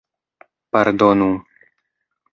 pardonu 0.71 1.31